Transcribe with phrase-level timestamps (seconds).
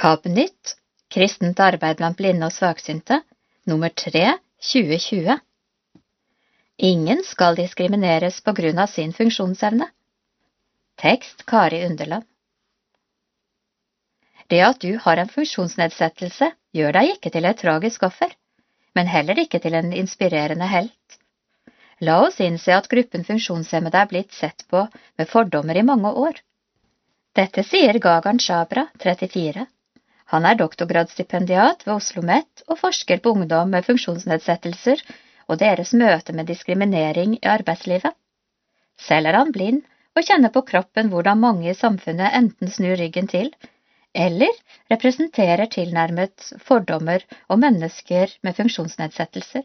[0.00, 0.76] KAB-nytt,
[1.12, 3.18] Kristent arbeid blant blinde og svaksynte,
[3.68, 4.22] nummer 3,
[4.64, 5.34] 2020.
[6.88, 9.90] Ingen skal diskrimineres på grunn av sin funksjonsevne.
[11.02, 12.24] Tekst Kari Underland.
[14.48, 18.32] Det at du har en funksjonsnedsettelse, gjør deg ikke til et tragisk offer,
[18.96, 21.18] men heller ikke til en inspirerende helt.
[22.00, 24.86] La oss innse at gruppen funksjonshemmede er blitt sett på
[25.20, 26.40] med fordommer i mange år.
[27.36, 29.66] Dette sier Gagan Shabra, 34.
[30.30, 35.02] Han er doktorgradsstipendiat ved Oslo OsloMet og forsker på ungdom med funksjonsnedsettelser
[35.50, 38.14] og deres møte med diskriminering i arbeidslivet.
[39.08, 39.82] Selv er han blind
[40.14, 43.50] og kjenner på kroppen hvordan mange i samfunnet enten snur ryggen til
[44.14, 44.54] eller
[44.90, 49.62] representerer tilnærmet fordommer om mennesker med funksjonsnedsettelser.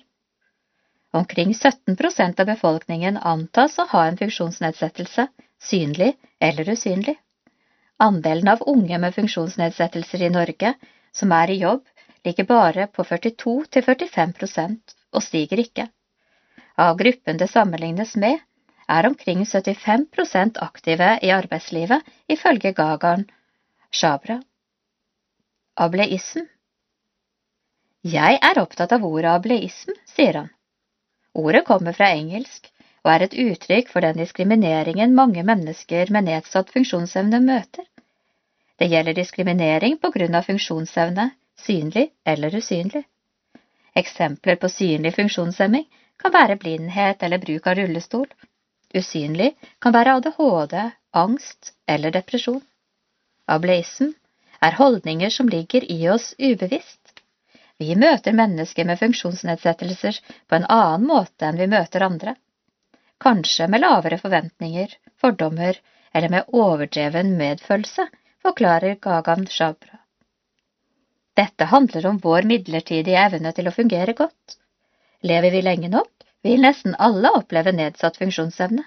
[1.14, 5.28] Omkring 17% av befolkningen antas å ha en funksjonsnedsettelse,
[5.62, 7.16] synlig eller usynlig.
[7.98, 10.74] Andelen av unge med funksjonsnedsettelser i Norge
[11.16, 11.86] som er i jobb,
[12.26, 15.88] ligger bare på 42–45% og stiger ikke.
[16.76, 18.42] Av gruppen det sammenlignes med,
[18.88, 23.24] er omkring 75% aktive i arbeidslivet, ifølge Gagarn
[23.92, 24.42] Shabra.
[25.76, 26.44] Ableism
[28.04, 30.52] Jeg er opptatt av ordet ableism, sier han.
[31.34, 32.70] Ordet kommer fra engelsk
[33.06, 37.86] og er et uttrykk for den diskrimineringen mange mennesker med nedsatt funksjonsevne møter.
[38.82, 41.30] Det gjelder diskriminering på grunn av funksjonsevne,
[41.62, 43.04] synlig eller usynlig.
[43.96, 45.86] Eksempler på synlig funksjonshemming
[46.20, 48.28] kan være blindhet eller bruk av rullestol.
[48.96, 50.76] Usynlig kan være ADHD,
[51.14, 52.64] angst eller depresjon.
[53.48, 54.16] Ableism
[54.66, 57.22] er holdninger som ligger i oss ubevisst.
[57.78, 60.20] Vi møter mennesker med funksjonsnedsettelser
[60.50, 62.36] på en annen måte enn vi møter andre.
[63.26, 65.80] Kanskje med lavere forventninger, fordommer
[66.14, 68.06] eller med overdreven medfølelse,
[68.46, 69.98] forklarer Gagan Shabra.
[71.36, 74.60] Dette handler om vår midlertidige evne til å fungere godt.
[75.26, 76.12] Lever vi lenge nok,
[76.46, 78.86] vil nesten alle oppleve nedsatt funksjonsevne.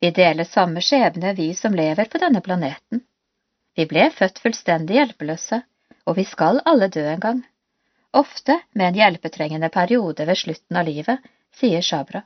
[0.00, 3.04] Vi deler samme skjebne, vi som lever på denne planeten.
[3.76, 5.60] Vi ble født fullstendig hjelpeløse,
[6.08, 7.44] og vi skal alle dø en gang
[8.16, 11.20] ofte med en hjelpetrengende periode ved slutten av livet,
[11.54, 12.24] sier Shabra.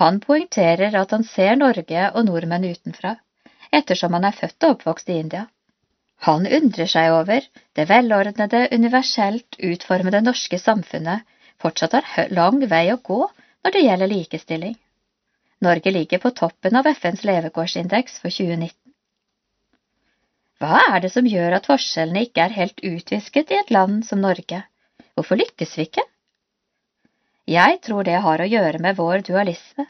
[0.00, 3.14] Han poengterer at han ser Norge og nordmenn utenfra,
[3.70, 5.44] ettersom han er født og oppvokst i India.
[6.26, 7.46] Han undrer seg over
[7.76, 11.26] det velordnede, universelt utformede norske samfunnet
[11.62, 14.74] fortsatt har lang vei å gå når det gjelder likestilling.
[15.64, 18.74] Norge ligger på toppen av FNs levekårsindeks for 2019.
[20.60, 24.20] Hva er det som gjør at forskjellene ikke er helt utvisket i et land som
[24.24, 24.60] Norge?
[25.14, 26.04] Hvorfor lykkes vi ikke?
[27.44, 29.84] Jeg tror det har å gjøre med vår dualisme.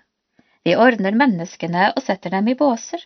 [0.66, 3.02] Vi ordner menneskene og setter dem i båser.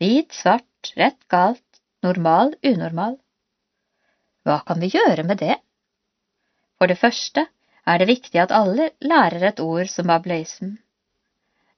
[0.00, 3.18] Hvit, svart, rett, galt, normal, unormal.
[4.48, 5.58] Hva kan vi gjøre med det?
[6.80, 7.44] For det første
[7.84, 10.78] er det viktig at alle lærer et ord som ableism.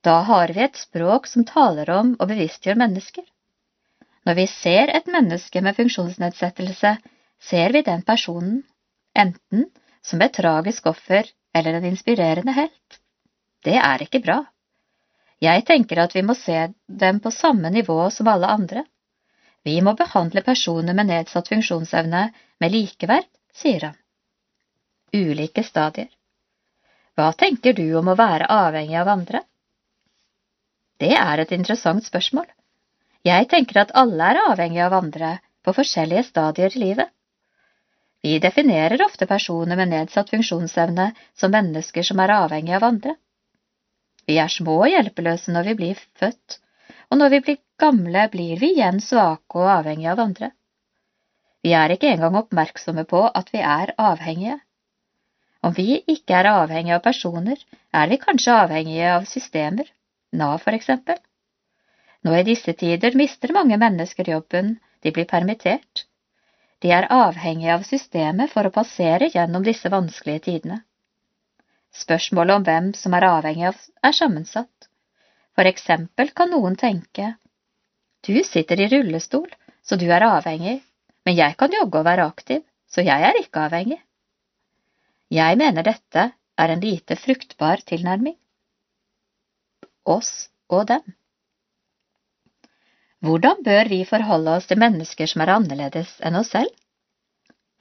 [0.06, 3.26] Da har vi et språk som taler om og bevisstgjør mennesker.
[4.22, 6.96] Når vi ser et menneske med funksjonsnedsettelse,
[7.42, 8.62] ser vi den personen,
[9.18, 9.66] enten
[10.02, 12.98] som et tragisk offer eller en inspirerende helt.
[13.64, 14.38] Det er ikke bra.
[15.42, 18.84] Jeg tenker at vi må se dem på samme nivå som alle andre.
[19.66, 22.22] Vi må behandle personer med nedsatt funksjonsevne
[22.60, 23.96] med likeverd, sier han.
[25.12, 26.08] Ulike stadier.
[27.14, 29.42] Hva tenker du om å være avhengig av andre?
[31.02, 32.46] Det er et interessant spørsmål.
[33.26, 37.10] Jeg tenker at alle er avhengige av andre på forskjellige stadier i livet.
[38.22, 43.14] Vi definerer ofte personer med nedsatt funksjonsevne som mennesker som er avhengige av andre.
[44.26, 46.58] Vi er små og hjelpeløse når vi blir født,
[47.10, 50.52] og når vi blir gamle, blir vi igjen svake og avhengige av andre.
[51.62, 54.60] Vi er ikke engang oppmerksomme på at vi er avhengige.
[55.62, 57.58] Om vi ikke er avhengige av personer,
[57.94, 59.90] er vi kanskje avhengige av systemer,
[60.32, 61.18] Nav for eksempel.
[62.24, 66.06] Nå i disse tider mister mange mennesker jobben, de blir permittert.
[66.82, 70.80] De er avhengige av systemet for å passere gjennom disse vanskelige tidene.
[71.94, 74.88] Spørsmålet om hvem som er avhengig av, er sammensatt.
[75.54, 77.34] For eksempel kan noen tenke,
[78.26, 79.48] du sitter i rullestol,
[79.82, 80.80] så du er avhengig,
[81.26, 83.98] men jeg kan jogge og være aktiv, så jeg er ikke avhengig.
[85.32, 88.36] Jeg mener dette er en lite fruktbar tilnærming.
[90.04, 91.14] Oss og dem.
[93.22, 96.72] Hvordan bør vi forholde oss til mennesker som er annerledes enn oss selv?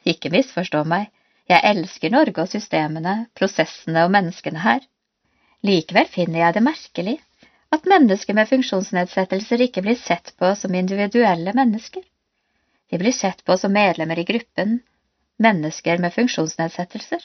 [0.05, 1.07] Ikke misforstå meg,
[1.49, 4.83] jeg elsker Norge og systemene, prosessene og menneskene her.
[5.65, 7.15] Likevel finner jeg det merkelig
[7.73, 12.03] at mennesker med funksjonsnedsettelser ikke blir sett på som individuelle mennesker.
[12.91, 14.77] De blir sett på som medlemmer i gruppen
[15.41, 17.23] mennesker med funksjonsnedsettelser.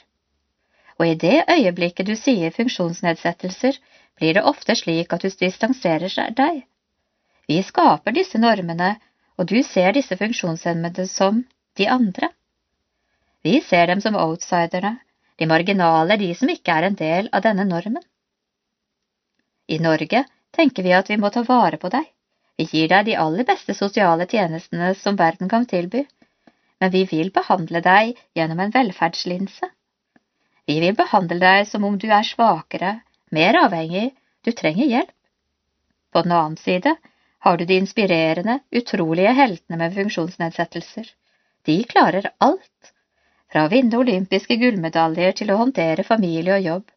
[0.97, 3.77] Og i det øyeblikket du sier funksjonsnedsettelser,
[4.17, 6.63] blir det ofte slik at du distanserer deg.
[7.47, 8.97] Vi skaper disse normene,
[9.39, 11.43] og du ser disse funksjonshemmede som
[11.79, 12.29] de andre.
[13.43, 14.97] Vi ser dem som outsiderne,
[15.39, 18.03] de marginale, de som ikke er en del av denne normen.
[19.67, 20.25] I Norge
[20.57, 22.05] tenker vi at vi må ta vare på deg,
[22.57, 26.07] vi gir deg de aller beste sosiale tjenestene som verden kan tilby,
[26.81, 29.69] men vi vil behandle deg gjennom en velferdslinse.
[30.67, 32.97] Vi vil behandle deg som om du er svakere,
[33.31, 34.09] mer avhengig,
[34.43, 35.13] du trenger hjelp.
[36.11, 36.95] På den annen side
[37.47, 41.05] har du de inspirerende, utrolige heltene med funksjonsnedsettelser.
[41.63, 42.89] De klarer alt,
[43.47, 46.89] fra å vinne olympiske gullmedaljer til å håndtere familie og jobb,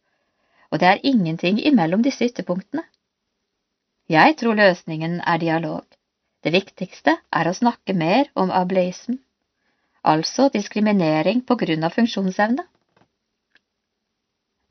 [0.71, 2.83] og det er ingenting imellom disse ytterpunktene.
[4.11, 5.85] Jeg tror løsningen er dialog.
[6.43, 9.21] Det viktigste er å snakke mer om ableism,
[10.03, 12.65] altså diskriminering på grunn av funksjonsevne.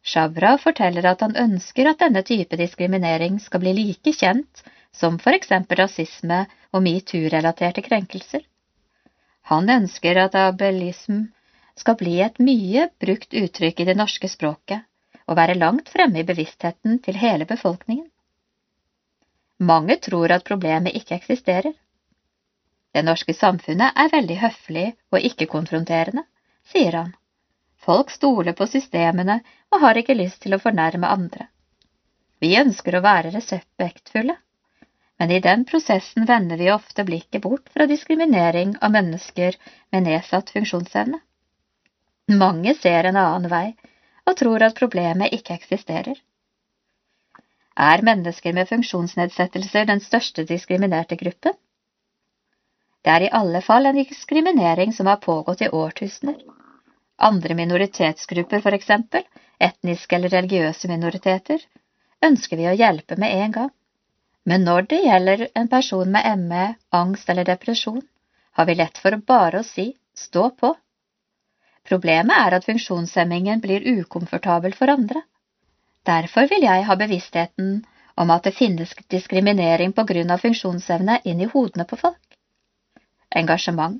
[0.03, 4.65] Shabra forteller at han ønsker at denne type diskriminering skal bli like kjent
[4.95, 8.43] som for eksempel rasisme og metoo-relaterte krenkelser.
[9.49, 11.23] Han ønsker at abelism
[11.79, 14.85] skal bli et mye brukt uttrykk i det norske språket
[15.29, 18.07] og være langt fremme i bevisstheten til hele befolkningen.
[19.59, 21.73] Mange tror at problemet ikke eksisterer.
[22.95, 26.23] Det norske samfunnet er veldig høflig og ikke-konfronterende,
[26.71, 27.11] sier han.
[27.79, 29.39] Folk stoler på systemene
[29.71, 31.47] og har ikke lyst til å fornærme andre.
[32.39, 34.35] Vi ønsker å være respektfulle,
[35.19, 39.57] men i den prosessen vender vi ofte blikket bort fra diskriminering av mennesker
[39.91, 41.19] med nedsatt funksjonsevne.
[42.39, 43.75] Mange ser en annen vei
[44.29, 46.19] og tror at problemet ikke eksisterer.
[47.79, 51.55] Er mennesker med funksjonsnedsettelser den største diskriminerte gruppen?
[53.03, 56.39] Det er i alle fall en diskriminering som har pågått i årtusener.
[57.19, 59.23] Andre minoritetsgrupper, for eksempel,
[59.59, 61.63] etniske eller religiøse minoriteter,
[62.23, 63.71] ønsker vi å hjelpe med en gang.
[64.45, 66.65] Men når det gjelder en person med ME,
[66.95, 68.01] angst eller depresjon,
[68.51, 70.73] har vi lett for bare å si stå på.
[71.89, 75.21] Problemet er at funksjonshemmingen blir ukomfortabel for andre.
[76.05, 77.79] Derfor vil jeg ha bevisstheten
[78.19, 82.37] om at det finnes diskriminering på grunn av funksjonsevne inn i hodene på folk.
[83.41, 83.99] Engasjement.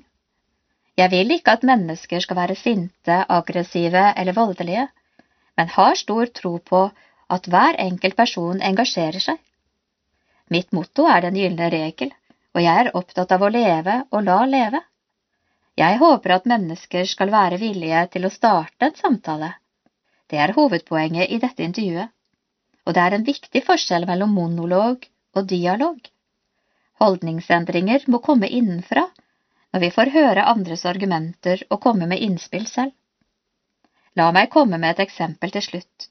[0.98, 4.88] Jeg vil ikke at mennesker skal være sinte, aggressive eller voldelige,
[5.56, 6.82] men har stor tro på
[7.30, 9.38] at hver enkelt person engasjerer seg.
[10.50, 12.12] Mitt motto er den gylne regel,
[12.54, 14.82] og jeg er opptatt av å leve og la leve.
[15.78, 19.54] Jeg håper at mennesker skal være villige til å starte en samtale
[20.30, 22.10] det er hovedpoenget i dette intervjuet,
[22.86, 25.06] og det er en viktig forskjell mellom monolog
[25.36, 25.98] og dialog.
[27.02, 29.08] Holdningsendringer må komme innenfra
[29.72, 32.94] når vi får høre andres argumenter og komme med innspill selv.
[34.18, 36.08] La meg komme med et eksempel til slutt.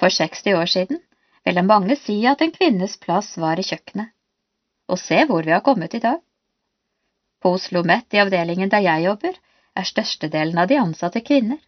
[0.00, 1.00] For 60 år siden
[1.46, 4.10] ville mange si at en kvinnes plass var i kjøkkenet.
[4.90, 6.18] Og se hvor vi har kommet i dag.
[7.42, 9.34] På Oslo Met i avdelingen der jeg jobber,
[9.76, 11.58] er størstedelen av de ansatte kvinner.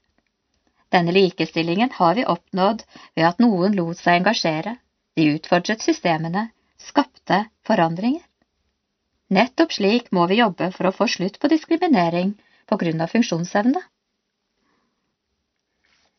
[0.94, 2.84] Denne likestillingen har vi oppnådd
[3.16, 4.78] ved at noen lot seg engasjere,
[5.16, 6.48] de utfordret systemene,
[6.80, 8.24] skapte forandringer.
[9.28, 12.32] Nettopp slik må vi jobbe for å få slutt på diskriminering
[12.66, 13.82] på grunn av funksjonsevne.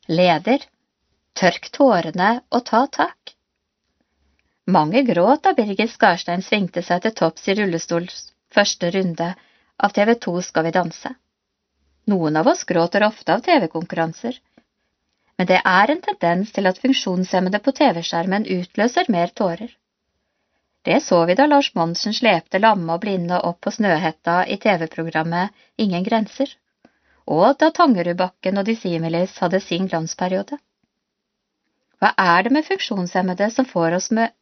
[0.10, 0.68] Leder
[1.40, 3.34] Tørk tårene og ta tak.
[4.70, 8.18] Mange gråt da Birgit Skarstein svingte seg til topps i rullestols
[8.54, 9.30] første runde
[9.88, 11.10] av TV 2 Skal vi danse.
[12.14, 14.38] Noen av oss gråter ofte av TV-konkurranser,
[15.40, 19.72] men det er en tendens til at funksjonshemmede på TV-skjermen utløser mer tårer.
[20.86, 25.56] Det så vi da Lars Monsen slepte lamme og blinde opp på Snøhetta i TV-programmet
[25.86, 26.52] Ingen grenser,
[27.26, 30.62] og da Tangerudbakken og Dissimilis hadde sin glansperiode.
[32.00, 34.36] Hva er det med funksjonshemmede som får oss med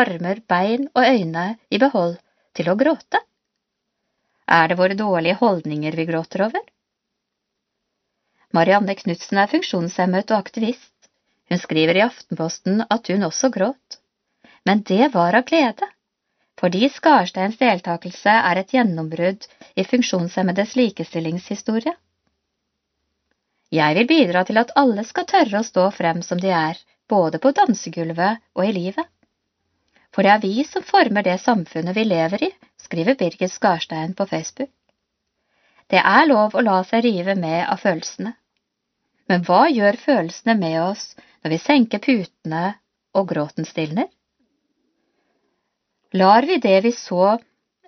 [0.00, 2.16] armer, bein og øyne i behold
[2.56, 3.20] til å gråte?
[4.46, 6.62] Er det våre dårlige holdninger vi gråter over?
[8.54, 10.92] Marianne Knutsen er funksjonshemmet og aktivist.
[11.50, 13.98] Hun skriver i Aftenposten at hun også gråt.
[14.66, 15.86] Men det var av glede,
[16.60, 21.94] fordi Skarsteins deltakelse er et gjennombrudd i funksjonshemmedes likestillingshistorie.
[23.74, 26.78] Jeg vil bidra til at alle skal tørre å stå frem som de er,
[27.10, 29.06] både på dansegulvet og i livet.
[30.16, 34.24] For det er vi som former det samfunnet vi lever i, skriver Birgit Skarstein på
[34.30, 34.70] Facebook.
[35.92, 38.32] Det er lov å la seg rive med av følelsene.
[39.28, 41.04] Men hva gjør følelsene med oss
[41.44, 42.62] når vi senker putene
[43.12, 44.08] og gråten stilner?
[46.16, 47.36] Lar vi det vi så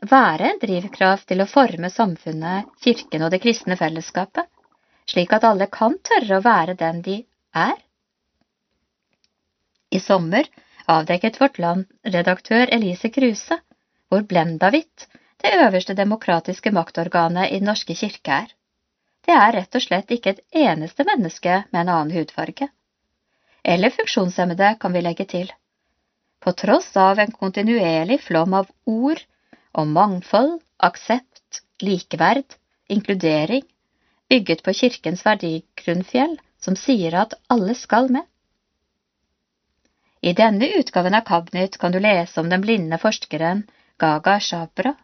[0.05, 4.45] være en drivkraft til å forme samfunnet, kirken og det kristne fellesskapet,
[5.09, 7.23] slik at alle kan tørre å være den de
[7.57, 7.79] er.
[9.89, 10.45] I sommer
[10.89, 13.59] avdekket Vårt Land-redaktør Elise Kruse
[14.09, 15.05] hvor Blendavit,
[15.43, 18.49] det øverste demokratiske maktorganet i Den norske kirke, er.
[19.27, 22.71] Det er rett og slett ikke et eneste menneske med en annen hudfarge.
[23.65, 25.51] Eller funksjonshemmede, kan vi legge til.
[26.41, 29.21] På tross av en kontinuerlig flom av ord
[29.73, 32.57] om mangfold, aksept, likeverd,
[32.89, 33.67] inkludering,
[34.31, 38.25] bygget på kirkens verdigrunnfjell, som sier at alle skal med.
[40.29, 43.63] I denne utgaven av Kabnytt kan du lese om den blinde forskeren
[44.03, 44.95] Gaga Shabra.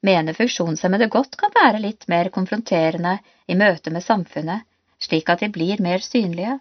[0.00, 4.64] mener funksjonshemmede godt kan være litt mer konfronterende i møte med samfunnet,
[4.98, 6.54] slik at de blir mer synlige.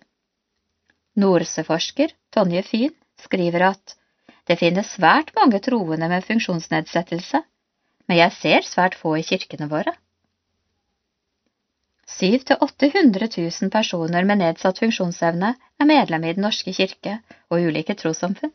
[1.24, 3.96] Norse-forsker Tonje Fyn skriver at
[4.48, 7.42] det finnes svært mange troende med funksjonsnedsettelse,
[8.08, 9.96] men jeg ser svært få i kirkene våre.
[12.20, 17.68] 700 til 800 000 personer med nedsatt funksjonsevne er medlem i Den norske kirke og
[17.68, 18.54] ulike trossamfunn.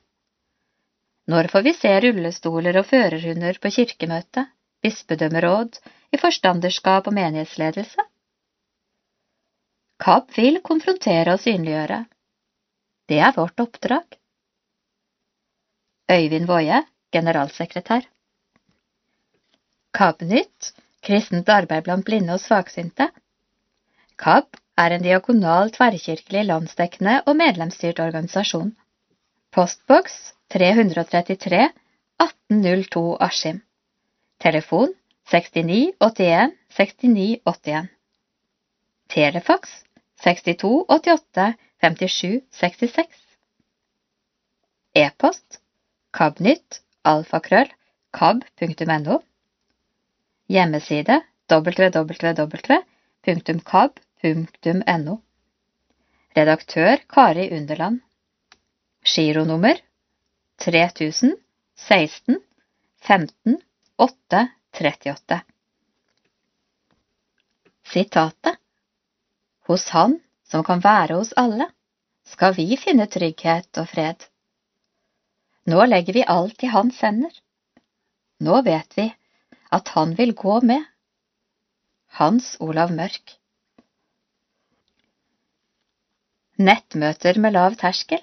[1.26, 4.44] Når får vi se rullestoler og førerhunder på kirkemøte,
[4.82, 5.80] bispedømmeråd,
[6.14, 8.04] i forstanderskap og menighetsledelse?
[10.04, 12.04] KAB vil konfrontere og synliggjøre.
[13.08, 14.18] Det er vårt oppdrag.
[16.12, 16.82] Øyvind Woie,
[17.12, 18.06] generalsekretær.
[19.96, 23.08] KAB-nytt, kristent arbeid blant blinde og svaksynte.
[24.16, 28.70] KAB er en diakonal tverrkirkelig landsdekkende og medlemsstyrt organisasjon.
[29.52, 30.16] Postboks
[30.52, 31.60] 333
[32.24, 33.60] 1802 Askim.
[34.40, 34.94] Telefon
[35.32, 37.88] 69 81 69 81.
[39.12, 39.76] Telefax
[40.24, 41.46] 62 88
[41.84, 43.22] 57 66.
[44.96, 45.60] E-post
[46.16, 47.70] kabnytt alfakrøll
[48.16, 49.20] kab.no.
[50.48, 51.20] Hjemmeside
[51.52, 52.86] www.kab.no.
[56.36, 58.00] Redaktør Kari Underland.
[59.06, 59.78] Gironummer
[60.58, 61.36] 3000
[61.76, 62.40] 16
[63.06, 63.60] 15
[63.96, 64.40] 8
[64.80, 65.40] 38.
[67.86, 68.58] Sitatet
[69.68, 70.18] Hos Han
[70.50, 71.70] som kan være hos alle,
[72.26, 74.26] skal vi finne trygghet og fred.
[75.70, 77.30] Nå legger vi alt i hans hender.
[78.42, 79.06] Nå vet vi
[79.70, 80.82] at han vil gå med.
[82.18, 83.38] Hans Olav Mørk
[86.56, 88.22] Nettmøter med lav terskel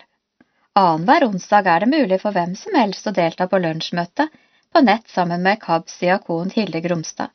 [0.79, 4.25] Annenhver onsdag er det mulig for hvem som helst å delta på lunsjmøte
[4.73, 7.29] på nett sammen med KABs diakon Hilde Gromstad.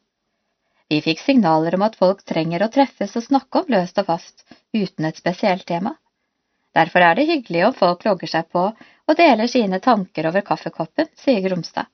[0.91, 4.43] Vi fikk signaler om at folk trenger å treffes og snakke om løst og fast,
[4.75, 5.95] uten et spesielt tema.
[6.75, 11.15] Derfor er det hyggelig om folk logger seg på og deler sine tanker over kaffekoppen,
[11.15, 11.87] sier Gromstad.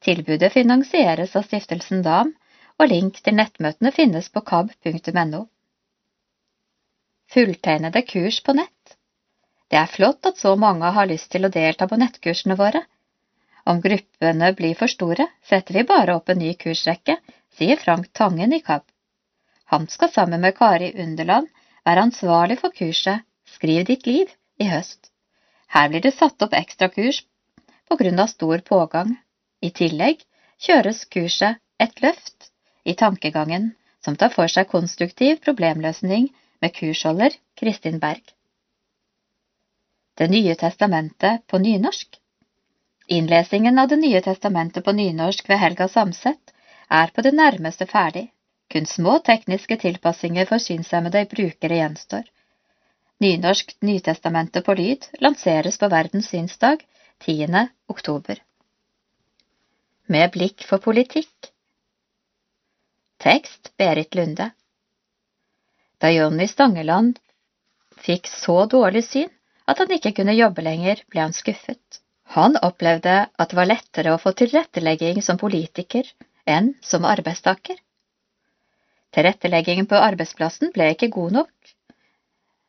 [0.00, 2.32] Tilbudet finansieres av Stiftelsen DAM,
[2.80, 5.44] og link til nettmøtene finnes på kab.no.
[7.30, 8.96] Fulltegnede kurs på nett
[9.70, 12.80] Det er flott at så mange har lyst til å delta på nettkursene våre.
[13.70, 17.16] Om gruppene blir for store, setter vi bare opp en ny kursrekke,
[17.54, 18.82] sier Frank Tangen i KAB.
[19.70, 21.46] Han skal sammen med Kari Underland
[21.86, 23.22] være ansvarlig for kurset
[23.54, 25.12] Skriv ditt liv i høst.
[25.70, 27.22] Her blir det satt opp ekstrakurs
[27.90, 29.14] av stor pågang.
[29.62, 30.26] I tillegg
[30.58, 32.50] kjøres kurset Et løft
[32.84, 36.28] i tankegangen, som tar for seg konstruktiv problemløsning
[36.60, 38.22] med kursholder Kristin Berg.
[40.14, 42.20] Det nye testamentet på nynorsk
[43.10, 46.52] Innlesingen av Det nye testamentet på nynorsk ved Helga Samset
[46.90, 48.28] er på det nærmeste ferdig.
[48.70, 52.22] Kun små tekniske tilpassinger for synshemmede brukere gjenstår.
[53.20, 56.86] Nynorsk Nytestamentet på lyd lanseres på Verdens synsdag
[57.26, 57.66] 10.
[57.88, 58.38] oktober.
[60.06, 61.50] Med blikk for politikk
[63.18, 64.52] Tekst Berit Lunde
[66.00, 67.18] Da Jonny Stangeland
[68.00, 69.28] fikk så dårlig syn
[69.68, 72.00] at han ikke kunne jobbe lenger, ble han skuffet.
[72.34, 76.06] Han opplevde at det var lettere å få tilrettelegging som politiker
[76.46, 77.76] enn som arbeidstaker.
[79.14, 81.52] Tilretteleggingen på arbeidsplassen ble ikke god nok,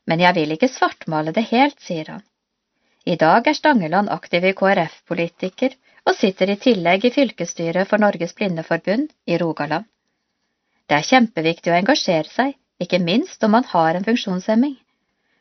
[0.09, 2.23] men jeg vil ikke svartmale det helt, sier han.
[3.05, 8.33] I dag er Stangeland aktiv i KrF-politiker og sitter i tillegg i fylkesstyret for Norges
[8.38, 9.85] Blindeforbund i Rogaland.
[10.89, 14.75] Det er kjempeviktig å engasjere seg, ikke minst om man har en funksjonshemming.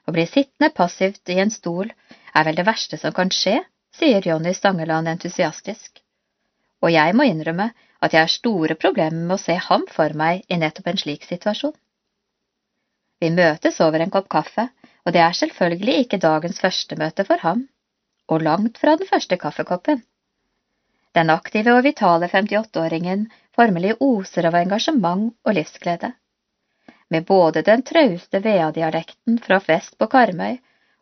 [0.06, 3.61] Å bli sittende passivt i en stol er vel det verste som kan skje,
[3.97, 6.02] sier Jonny Stangeland entusiastisk.
[6.80, 7.70] Og jeg må innrømme
[8.00, 11.26] at jeg har store problemer med å se ham for meg i nettopp en slik
[11.28, 11.75] situasjon.
[13.20, 14.70] Vi møtes over en kopp kaffe,
[15.04, 17.66] og det er selvfølgelig ikke dagens første møte for ham,
[18.32, 20.00] og langt fra den første kaffekoppen.
[21.16, 26.12] Den aktive og vitale 58-åringen formelig oser av engasjement og livsglede.
[27.11, 30.61] Med både den trauste Vea-dialekten fra vest på Karmøy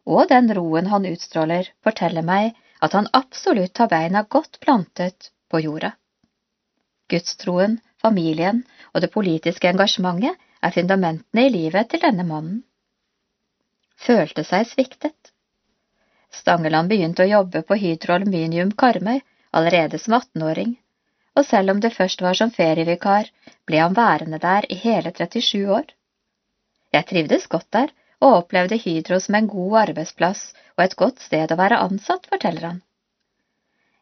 [0.09, 5.61] og den roen han utstråler, forteller meg at han absolutt har beina godt plantet på
[5.61, 5.91] jorda.
[7.13, 8.63] Gudstroen, familien
[8.95, 12.63] og det politiske engasjementet er fundamentene i livet til denne mannen.
[13.99, 15.33] Følte seg sviktet.
[16.33, 19.21] Stangeland begynte å jobbe på Hydro Aluminium Karmøy
[19.53, 20.77] allerede som 18-åring,
[21.37, 23.29] og selv om det først var som ferievikar,
[23.69, 25.89] ble han værende der i hele 37 år.
[26.97, 27.91] Jeg trivdes godt der
[28.21, 32.71] og opplevde Hydro som en god arbeidsplass og et godt sted å være ansatt, forteller
[32.71, 32.81] han.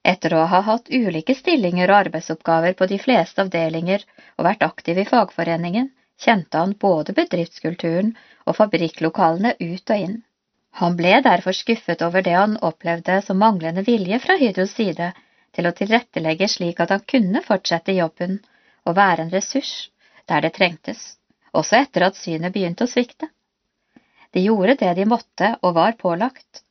[0.06, 4.04] Etter å ha hatt ulike stillinger og arbeidsoppgaver på de fleste avdelinger
[4.36, 5.90] og vært aktiv i fagforeningen,
[6.22, 8.14] kjente han både bedriftskulturen
[8.46, 10.16] og fabrikklokalene ut og inn.
[10.80, 15.10] Han ble derfor skuffet over det han opplevde som manglende vilje fra Hydros side
[15.56, 18.38] til å tilrettelegge slik at han kunne fortsette jobben
[18.86, 19.88] og være en ressurs
[20.28, 21.16] der det trengtes,
[21.52, 23.28] også etter at synet begynte å svikte.
[24.34, 26.62] De gjorde det de måtte og var pålagt,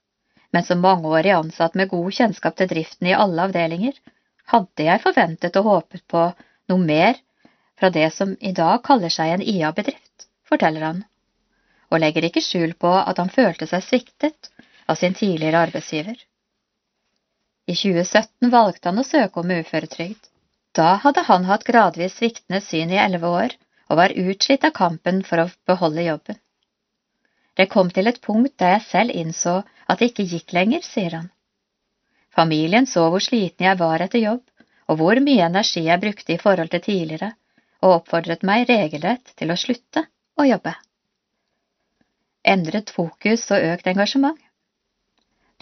[0.54, 3.96] men som mangeårig ansatt med god kjennskap til driften i alle avdelinger,
[4.52, 6.28] hadde jeg forventet og håpet på
[6.72, 7.18] noe mer
[7.80, 11.02] fra det som i dag kaller seg en IA-bedrift, forteller han,
[11.90, 14.52] og legger ikke skjul på at han følte seg sviktet
[14.88, 16.16] av sin tidligere arbeidsgiver.
[17.66, 20.30] I 2017 valgte han å søke om uføretrygd.
[20.76, 23.56] Da hadde han hatt gradvis sviktende syn i elleve år
[23.90, 26.40] og var utslitt av kampen for å beholde jobben.
[27.56, 31.14] Det kom til et punkt der jeg selv innså at det ikke gikk lenger, sier
[31.16, 31.30] han.
[32.36, 34.44] Familien så hvor sliten jeg var etter jobb,
[34.92, 37.32] og hvor mye energi jeg brukte i forhold til tidligere,
[37.82, 40.04] og oppfordret meg regelrett til å slutte
[40.36, 40.74] å jobbe.
[42.46, 44.42] Endret fokus og økt engasjement.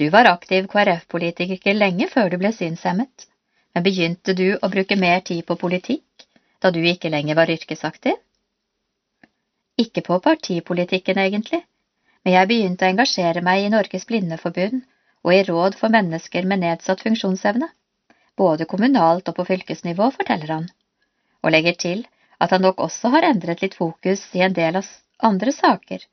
[0.01, 3.27] Du var aktiv KrF-politiker lenge før du ble synshemmet,
[3.73, 6.03] men begynte du å bruke mer tid på politikk
[6.63, 8.15] da du ikke lenger var yrkesaktiv?
[9.83, 11.63] Ikke på partipolitikken, egentlig,
[12.23, 14.83] men jeg begynte å engasjere meg i Norges Blindeforbund
[15.23, 17.67] og i Råd for mennesker med nedsatt funksjonsevne,
[18.39, 20.69] både kommunalt og på fylkesnivå, forteller han,
[21.43, 22.05] og legger til
[22.39, 24.87] at han nok også har endret litt fokus i en del av
[25.23, 26.05] andre saker,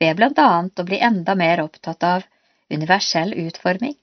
[0.00, 2.28] ved blant annet å bli enda mer opptatt av
[2.72, 3.94] universell utforming,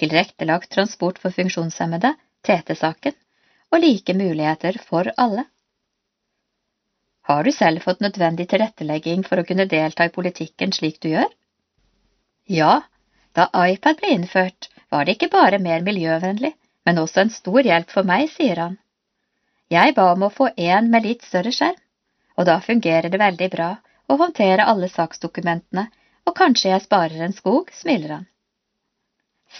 [0.00, 2.14] tilrettelagt transport for funksjonshemmede,
[2.46, 3.16] TT-saken,
[3.72, 5.44] og like muligheter for alle.
[7.26, 11.32] Har du selv fått nødvendig tilrettelegging for å kunne delta i politikken slik du gjør?
[12.46, 12.82] Ja,
[13.34, 16.52] da iPad ble innført, var det ikke bare mer miljøvennlig,
[16.86, 18.78] men også en stor hjelp for meg, sier han.
[19.74, 21.80] Jeg ba om å få en med litt større skjerm,
[22.38, 23.70] og da fungerer det veldig bra
[24.06, 25.88] å håndtere alle saksdokumentene
[26.26, 28.26] og kanskje jeg sparer en skog, smiler han.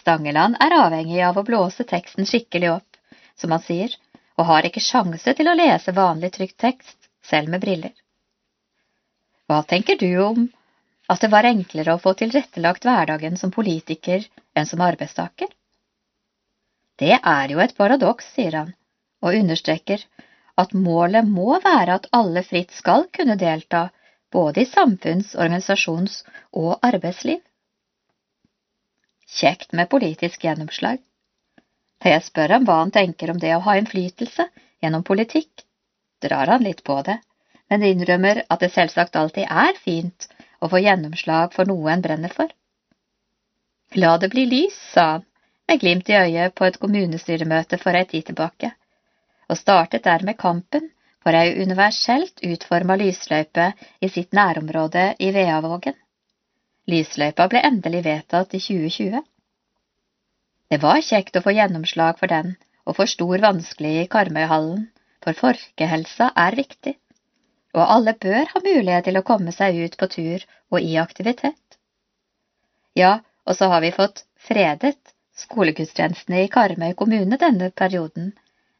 [0.00, 2.95] Stangeland er avhengig av å blåse teksten skikkelig opp,
[3.40, 3.94] som han sier,
[4.36, 7.94] og har ikke sjanse til å lese vanlig trykt tekst, selv med briller.
[9.46, 10.46] Hva tenker du om
[11.12, 15.48] at det var enklere å få tilrettelagt hverdagen som politiker enn som arbeidstaker?
[16.98, 18.72] Det er jo et paradoks, sier han,
[19.22, 20.02] og understreker
[20.56, 23.88] at målet må være at alle fritt skal kunne delta
[24.32, 26.22] både i samfunns-, organisasjons-
[26.52, 27.42] og arbeidsliv.
[29.36, 31.02] Kjekt med politisk gjennomslag.
[32.02, 34.48] Da jeg spør ham hva han tenker om det å ha innflytelse
[34.84, 35.64] gjennom politikk,
[36.22, 37.18] drar han litt på det,
[37.70, 40.28] men innrømmer at det selvsagt alltid er fint
[40.60, 42.50] å få gjennomslag for noe en brenner for.
[43.94, 45.24] La det bli lys, sa han,
[45.66, 48.70] med glimt i øyet på et kommunestyremøte for ei tid tilbake,
[49.50, 50.90] og startet dermed kampen
[51.26, 55.96] for ei universelt utforma lysløype i sitt nærområde i Veavågen.
[56.86, 59.24] Lysløypa ble endelig vedtatt i 2020.
[60.72, 64.86] Det var kjekt å få gjennomslag for den, og for stor vanskelig i Karmøyhallen,
[65.22, 66.94] for folkehelsa er viktig,
[67.76, 71.78] og alle bør ha mulighet til å komme seg ut på tur og i aktivitet.
[72.98, 74.96] Ja, og så har vi fått fredet
[75.38, 78.32] skolegudstjenestene i Karmøy kommune denne perioden,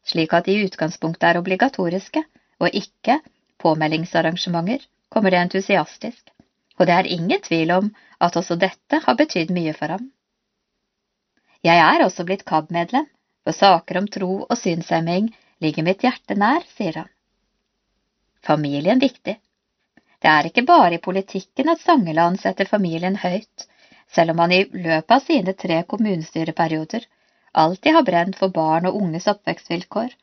[0.03, 2.25] slik at de i utgangspunktet er obligatoriske,
[2.59, 3.21] og ikke
[3.63, 6.33] påmeldingsarrangementer, kommer det entusiastisk,
[6.77, 10.09] og det er ingen tvil om at også dette har betydd mye for ham.
[11.65, 13.07] Jeg er også blitt KAB-medlem,
[13.43, 15.31] for saker om tro og synshemming
[15.63, 17.09] ligger mitt hjerte nær, sier han.
[18.45, 19.37] Familien viktig.
[20.21, 23.67] Det er ikke bare i politikken at Stangeland setter familien høyt,
[24.13, 27.05] selv om han i løpet av sine tre kommunestyreperioder
[27.57, 30.13] alltid har brent for barn og unges oppvekstvilkår,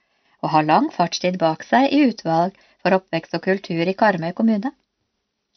[0.42, 4.70] og har lang fartstid bak seg i utvalg for oppvekst og kultur i Karmøy kommune.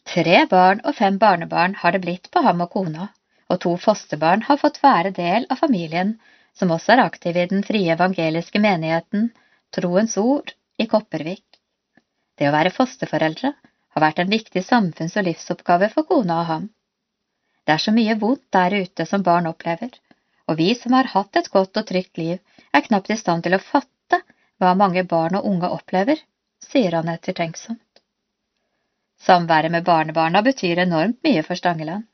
[0.08, 3.10] Tre barn og fem barnebarn har det blitt på ham og kona,
[3.48, 6.16] og to fosterbarn har fått være del av familien
[6.58, 9.30] som også er aktiv i den frie evangeliske menigheten
[9.74, 11.44] Troens Ord i Kopervik.
[12.38, 16.68] Det å være fosterforeldre har vært en viktig samfunns- og livsoppgave for kona og ham.
[17.64, 19.90] Det er så mye vondt der ute som barn opplever,
[20.48, 22.38] og vi som har hatt et godt og trygt liv,
[22.72, 24.22] er knapt i stand til å fatte
[24.58, 26.20] hva mange barn og unge opplever,
[26.64, 27.82] sier han ettertenksomt.
[29.18, 32.06] Samværet med barnebarna betyr enormt mye for Stangeland.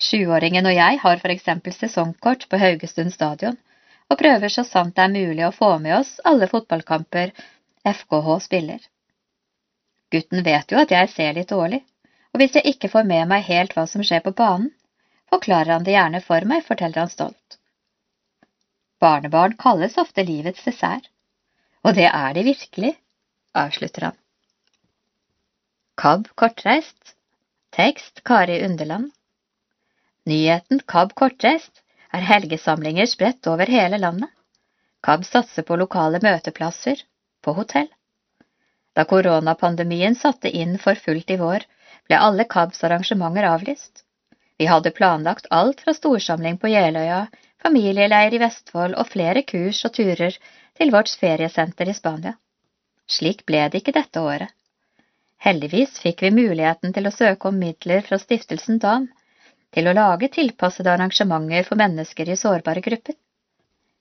[0.00, 3.58] Sjuåringen og jeg har for eksempel sesongkort på Haugestund stadion,
[4.10, 7.34] og prøver så sant det er mulig å få med oss alle fotballkamper
[7.84, 8.80] FKH spiller.
[10.10, 11.82] Gutten vet jo at jeg ser litt dårlig,
[12.32, 14.72] og hvis jeg ikke får med meg helt hva som skjer på banen,
[15.30, 17.60] forklarer han det gjerne for meg, forteller han stolt.
[19.00, 21.06] Barnebarn kalles ofte livets dessert,
[21.84, 22.96] og det er de virkelig,
[23.56, 24.18] avslutter han.
[26.00, 27.14] KAB kortreist
[27.76, 29.12] Tekst Kari Underland
[30.30, 31.80] Nyheten KAB kortreist
[32.16, 34.30] er helgesamlinger spredt over hele landet.
[35.06, 37.00] KAB satser på lokale møteplasser,
[37.42, 37.88] på hotell.
[38.94, 41.64] Da koronapandemien satte inn for fullt i vår,
[42.06, 44.04] ble alle KABs arrangementer avlyst.
[44.60, 47.20] Vi hadde planlagt alt fra storsamling på Jeløya,
[47.64, 50.36] familieleir i Vestfold og flere kurs og turer
[50.78, 52.34] til vårt feriesenter i Spania.
[53.10, 54.52] Slik ble det ikke dette året.
[55.40, 59.08] Heldigvis fikk vi muligheten til å søke om midler fra stiftelsen DAN
[59.74, 63.16] til å lage tilpassede arrangementer for mennesker i sårbare grupper.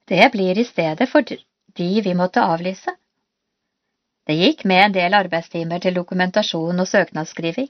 [0.10, 2.96] Det blir i stedet for de vi måtte avlyse.
[4.30, 7.70] Det gikk med en del arbeidstimer til dokumentasjon og søknadsskriving,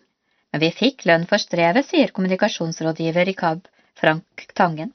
[0.52, 3.68] men vi fikk lønn for strevet, sier kommunikasjonsrådgiver i KAB,
[4.00, 4.94] Frank Tangen.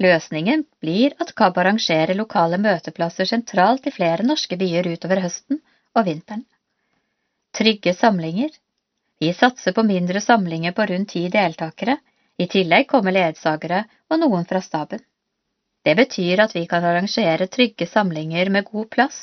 [0.00, 5.62] Løsningen blir at KAB arrangerer lokale møteplasser sentralt i flere norske byer utover høsten
[5.96, 6.44] og vinteren.
[7.56, 8.52] Trygge samlinger
[9.18, 11.96] vi satser på mindre samlinger på rundt ti deltakere,
[12.38, 15.00] i tillegg kommer ledsagere og noen fra staben.
[15.84, 19.20] Det betyr at vi kan arrangere trygge samlinger med god plass,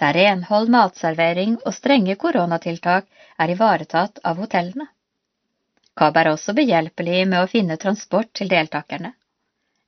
[0.00, 3.06] der renhold, matservering og strenge koronatiltak
[3.38, 4.88] er ivaretatt av hotellene.
[6.00, 9.12] KAB er også behjelpelig med å finne transport til deltakerne.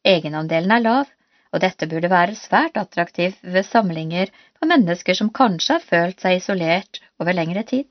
[0.04, 1.10] Egenandelen er lav,
[1.52, 6.38] og dette burde være svært attraktivt ved samlinger for mennesker som kanskje har følt seg
[6.38, 7.88] isolert over lengre tid.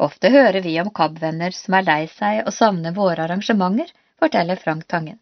[0.00, 4.86] Ofte hører vi om KAB-venner som er lei seg og savner våre arrangementer, forteller Frank
[4.88, 5.18] Tangen.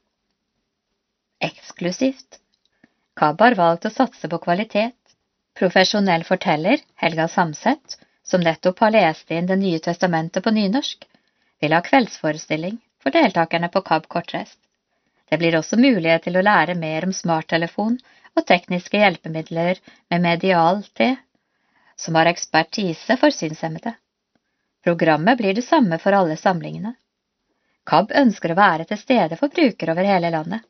[1.42, 2.38] Eksklusivt.
[3.18, 4.94] KAB har valgt å satse på kvalitet.
[5.58, 11.06] Profesjonell forteller, Helga Samset, som nettopp har lest inn Det nye testamentet på nynorsk,
[11.58, 14.60] vil ha kveldsforestilling for deltakerne på KAB kortreist.
[15.28, 17.98] Det blir også mulighet til å lære mer om smarttelefon
[18.38, 21.16] og tekniske hjelpemidler med Medial-T,
[21.98, 23.98] som har ekspertise for synshemmede.
[24.88, 26.94] Programmet blir det samme for alle samlingene.
[27.84, 30.62] KAB ønsker å være til stede for brukere over hele landet.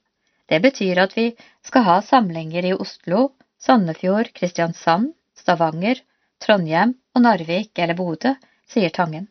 [0.50, 1.26] Det betyr at vi
[1.68, 3.28] skal ha samlinger i Oslo,
[3.62, 6.00] Sandefjord, Kristiansand, Stavanger,
[6.42, 8.32] Trondheim og Narvik eller Bodø,
[8.66, 9.28] sier Tangen,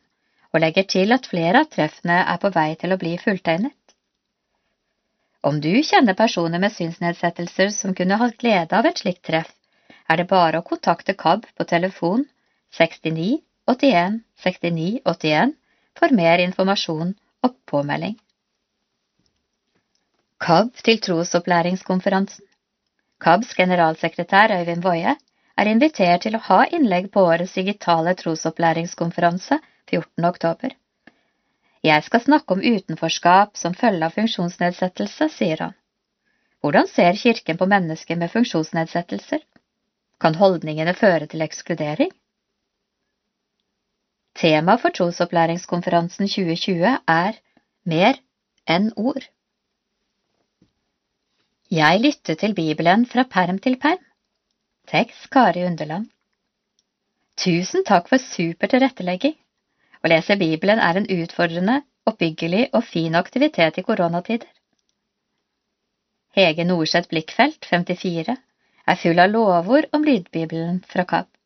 [0.53, 3.75] og legger til at flere av treffene er på vei til å bli fulltegnet.
[5.43, 9.51] Om du kjenner personer med synsnedsettelser som kunne hatt glede av et slikt treff,
[10.07, 12.23] er det bare å kontakte KAB på telefon
[12.79, 15.55] 69 81 69 81
[15.99, 18.17] for mer informasjon og påmelding.
[20.39, 22.45] KAB til trosopplæringskonferansen
[23.19, 25.15] KABs generalsekretær Øyvind Woie
[25.57, 29.57] er invitert til å ha innlegg på årets digitale trosopplæringskonferanse
[29.89, 30.27] 14.
[30.29, 30.75] oktober.
[31.83, 35.73] Jeg skal snakke om utenforskap som følge av funksjonsnedsettelse, sier han.
[36.61, 39.41] Hvordan ser Kirken på mennesker med funksjonsnedsettelser?
[40.21, 42.13] Kan holdningene føre til ekskludering?
[44.37, 47.37] Tema for trosopplæringskonferansen 2020 er
[47.83, 48.17] Mer
[48.69, 49.23] enn ord.
[51.71, 54.03] Jeg lytter til Bibelen fra perm til perm.
[54.91, 56.05] Tekst Kari Underland.
[57.37, 59.33] Tusen takk for super tilrettelegging.
[60.03, 64.51] Å lese Bibelen er en utfordrende, oppbyggelig og fin aktivitet i koronatider.
[66.37, 68.37] Hege Norseth Blikkfelt, 54,
[68.87, 71.36] er full av lovord om lydbibelen fra Kapp.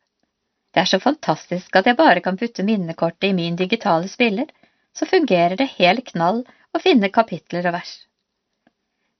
[0.72, 4.48] Det er så fantastisk at jeg bare kan putte minnekortet i min digitale spiller,
[4.96, 7.92] så fungerer det helt knall å finne kapitler og vers.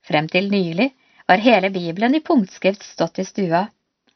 [0.03, 0.89] Frem til nylig
[1.29, 3.67] var hele Bibelen i punktskrift stått i stua,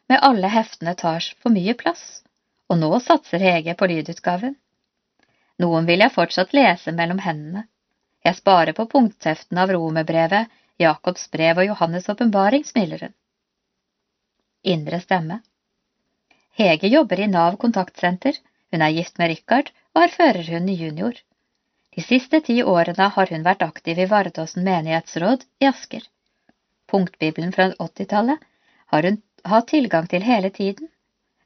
[0.09, 2.23] med alle heftene tar for mye plass,
[2.67, 4.55] og nå satser Hege på lydutgaven.
[5.61, 7.67] Noen vil jeg fortsatt lese mellom hendene.
[8.25, 13.13] Jeg sparer på punktheftene av romerbrevet, Jakobs brev og Johannes' åpenbaring, smiler hun.
[14.63, 15.39] Indre stemme.
[16.57, 18.37] Hege jobber i Nav kontaktsenter,
[18.71, 21.13] hun er gift med Richard og har førerhund junior.
[21.93, 26.01] De siste ti årene har hun vært aktiv i Vardåsen menighetsråd i Asker.
[26.91, 28.39] punktbibelen fra 80-tallet,
[28.93, 29.21] har hun
[29.53, 30.89] hatt tilgang til hele tiden,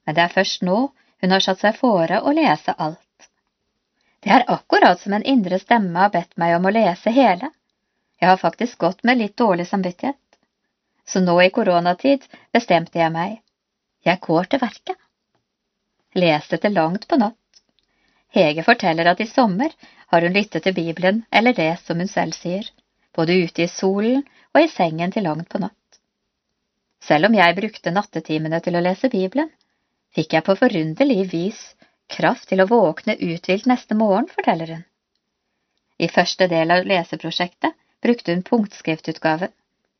[0.05, 0.79] men det er først nå
[1.21, 3.29] hun har satt seg fore å lese alt.
[4.23, 7.51] Det er akkurat som en indre stemme har bedt meg om å lese hele.
[8.21, 10.19] Jeg har faktisk gått med litt dårlig samvittighet.
[11.05, 13.41] Så nå i koronatid bestemte jeg meg.
[14.05, 14.97] Jeg går til verket.
[16.17, 17.37] Leste til langt på natt.
[18.33, 19.73] Hege forteller at i sommer
[20.11, 22.65] har hun lyttet til Bibelen eller lest som hun selv sier,
[23.15, 25.75] både ute i solen og i sengen til langt på natt.
[27.01, 29.49] Selv om jeg brukte nattetimene til å lese Bibelen,
[30.15, 31.61] fikk jeg på forunderlig vis
[32.11, 34.83] kraft til å våkne uthvilt neste morgen, forteller hun.
[36.01, 39.51] I første del av leseprosjektet brukte hun punktskriftutgave.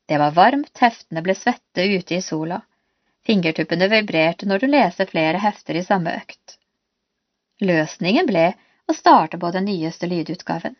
[0.08, 2.60] Det var varmt, heftene ble svette ute i sola.
[3.26, 6.56] Fingertuppene vibrerte når du leser flere hefter i samme økt.
[7.62, 8.48] Løsningen ble
[8.90, 10.74] å starte på den nyeste lydutgaven.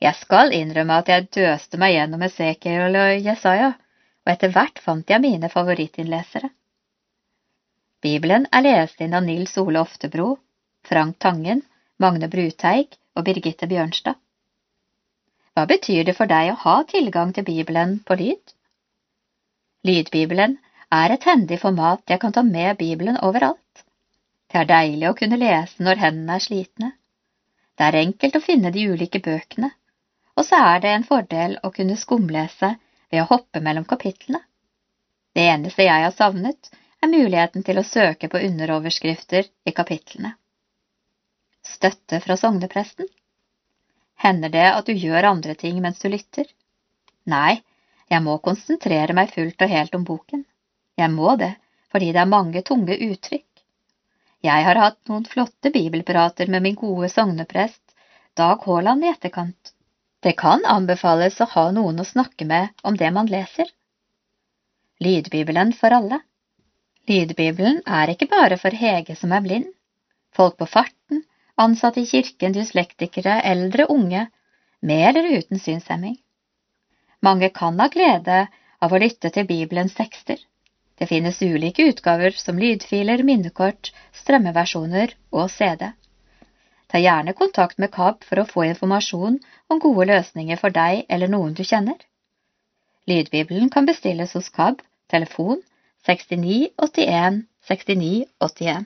[0.00, 3.72] Jeg skal innrømme at jeg døste meg gjennom Esekiel og Jesaja,
[4.24, 6.48] og etter hvert fant jeg mine favorittinnlesere.
[8.00, 10.38] Bibelen er lest inn av Nils Ole Oftebro,
[10.88, 11.60] Frank Tangen,
[12.00, 14.16] Magne Bruteig og Birgitte Bjørnstad.
[15.52, 18.54] Hva betyr det for deg å ha tilgang til Bibelen på lyd?
[19.84, 20.56] Lydbibelen
[20.90, 23.84] er et hendig format jeg kan ta med Bibelen overalt.
[24.50, 26.90] Det er deilig å kunne lese når hendene er slitne.
[27.78, 29.70] Det er enkelt å finne de ulike bøkene,
[30.36, 32.74] og så er det en fordel å kunne skumlese
[33.10, 34.42] ved å hoppe mellom kapitlene.
[35.34, 40.34] Det eneste jeg har savnet, er muligheten til å søke på underoverskrifter i kapitlene.
[41.64, 43.08] Støtte fra sognepresten
[44.20, 46.44] Hender det at du gjør andre ting mens du lytter?
[47.24, 47.62] Nei,
[48.10, 50.42] jeg må konsentrere meg fullt og helt om boken.
[51.00, 51.54] Jeg må det,
[51.92, 53.46] fordi det er mange tunge uttrykk.
[54.44, 57.82] Jeg har hatt noen flotte bibelprater med min gode sogneprest,
[58.36, 59.74] Dag Haaland, i etterkant.
[60.24, 63.68] Det kan anbefales å ha noen å snakke med om det man leser.
[65.00, 66.20] Lydbibelen for alle
[67.08, 69.70] Lydbibelen er ikke bare for Hege som er blind.
[70.36, 71.24] Folk på farten,
[71.56, 74.26] ansatte i kirken, dyslektikere, eldre, unge,
[74.80, 76.18] med eller uten synshemming.
[77.24, 78.44] Mange kan ha glede
[78.80, 80.38] av å lytte til Bibelens tekster.
[81.00, 83.88] Det finnes ulike utgaver som lydfiler, minnekort,
[84.20, 85.86] strømmeversjoner og CD.
[86.92, 89.38] Ta gjerne kontakt med KAB for å få informasjon
[89.72, 91.96] om gode løsninger for deg eller noen du kjenner.
[93.08, 95.62] Lydbibelen kan bestilles hos KAB, telefon
[96.08, 98.84] 6981 6981.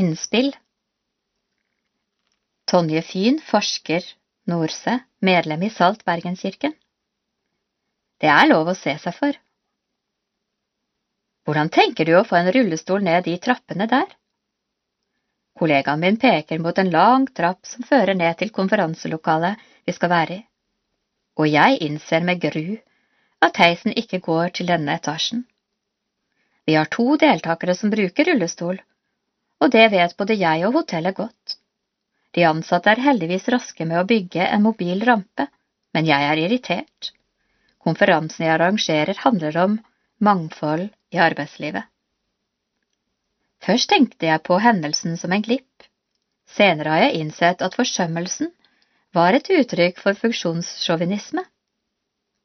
[0.00, 0.50] Innspill
[2.70, 4.02] Tonje Fyn, forsker,
[4.50, 6.74] Norse, medlem i Salt Bergenskirken.
[8.22, 9.38] Det er lov å se seg for.
[11.50, 14.06] Hvordan tenker du å få en rullestol ned de trappene der?
[15.58, 20.36] Kollegaen min peker mot en lang trapp som fører ned til konferanselokalet vi skal være
[20.36, 20.44] i,
[21.42, 22.76] og jeg innser med gru
[23.42, 25.40] at heisen ikke går til denne etasjen.
[26.70, 28.78] Vi har to deltakere som bruker rullestol,
[29.58, 31.58] og det vet både jeg og hotellet godt.
[32.38, 35.50] De ansatte er heldigvis raske med å bygge en mobil rampe,
[35.98, 37.10] men jeg er irritert.
[37.82, 39.78] Konferansen jeg arrangerer handler om
[40.22, 41.84] mangfold i arbeidslivet.
[43.60, 45.84] Først tenkte jeg på hendelsen som en glipp.
[46.48, 48.50] Senere har jeg innsett at forsømmelsen
[49.14, 51.44] var et uttrykk for funksjonssjåvinisme.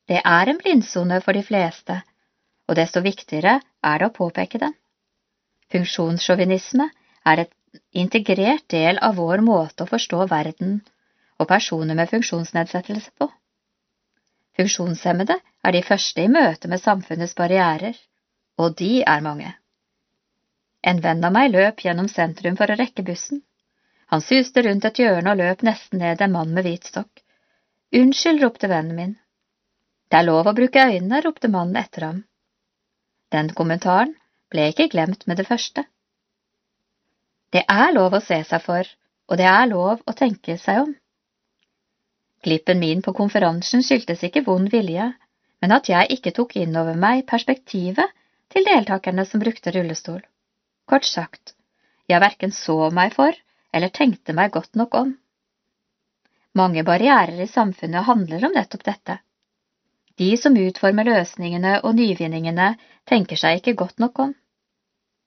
[0.10, 2.02] Det er en blindsone for de fleste,
[2.68, 4.76] og desto viktigere er det å påpeke den.
[5.74, 6.90] Funksjonssjåvinisme
[7.26, 7.54] er et
[7.92, 10.82] integrert del av vår måte å forstå verden
[11.40, 13.30] og personer med funksjonsnedsettelse på.
[14.56, 17.98] Funksjonshemmede er de første i møte med samfunnets barrierer,
[18.58, 19.52] og de er mange.
[20.86, 23.42] En venn av meg løp gjennom sentrum for å rekke bussen.
[24.14, 27.24] Han suste rundt et hjørne og løp nesten ned en mann med hvit stokk.
[27.96, 29.16] Unnskyld, ropte vennen min,
[30.12, 32.20] det er lov å bruke øynene, ropte mannen etter ham.
[33.34, 34.14] Den kommentaren
[34.54, 35.84] ble ikke glemt med det første.
[37.52, 38.88] Det er lov å se seg for,
[39.28, 40.94] og det er lov å tenke seg om.
[42.46, 45.10] Glippen min på konferansen skyldtes ikke vond vilje,
[45.64, 48.14] men at jeg ikke tok inn over meg perspektivet
[48.56, 50.22] til deltakerne som brukte rullestol.
[50.88, 51.54] Kort sagt,
[52.08, 53.36] jeg verken så meg for
[53.76, 55.16] eller tenkte meg godt nok om.
[56.56, 59.18] Mange barrierer i samfunnet handler om nettopp dette.
[60.16, 62.70] De som utformer løsningene og nyvinningene,
[63.04, 64.32] tenker seg ikke godt nok om.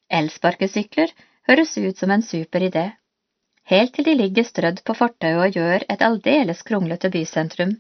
[0.09, 1.13] Elsparkesykler
[1.51, 2.87] høres ut som en super idé,
[3.69, 7.77] helt til de ligger strødd på fortauet og gjør et aldeles kronglete bysentrum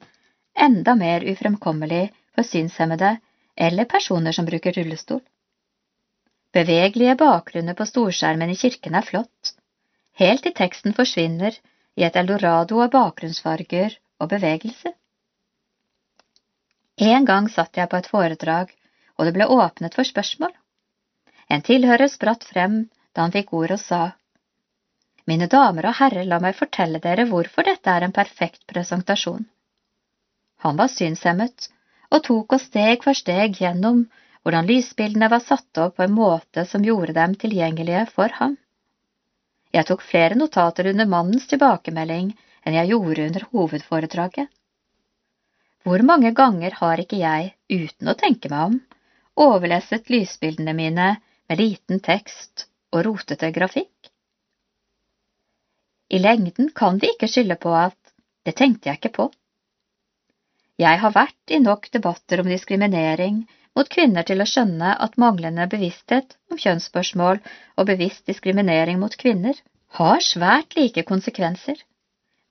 [0.68, 3.16] enda mer ufremkommelig for synshemmede
[3.56, 5.24] eller personer som bruker rullestol.
[6.56, 9.52] Bevegelige bakgrunner på storskjermen i kirken er flott,
[10.20, 11.56] helt til teksten forsvinner
[11.98, 14.94] i et eldorado av bakgrunnsfarger og bevegelse.
[17.08, 18.72] En gang satt jeg på et foredrag,
[19.18, 20.54] og det ble åpnet for spørsmål.
[21.52, 22.80] En tilhører spratt frem
[23.14, 24.00] da han fikk ord og sa,
[25.28, 29.44] Mine damer og herrer, la meg fortelle dere hvorfor dette er en perfekt presentasjon.
[30.64, 31.68] Han var synshemmet
[32.08, 34.06] og tok oss steg for steg gjennom
[34.48, 38.54] hvordan lysbildene var satt opp på en måte som gjorde dem tilgjengelige for ham.
[39.76, 42.30] Jeg tok flere notater under mannens tilbakemelding
[42.64, 44.48] enn jeg gjorde under hovedforedraget.
[45.84, 48.78] Hvor mange ganger har ikke jeg, uten å tenke meg om,
[49.36, 52.64] overleset lysbildene mine med liten tekst
[52.96, 54.08] og rotete grafikk?
[56.08, 58.16] I lengden kan vi ikke skylde på at
[58.48, 59.28] det tenkte jeg ikke på.
[60.80, 63.44] Jeg har vært i nok debatter om diskriminering
[63.76, 67.40] mot kvinner til å skjønne at manglende bevissthet om kjønnsspørsmål
[67.76, 69.58] og bevisst diskriminering mot kvinner
[69.98, 71.76] har svært like konsekvenser.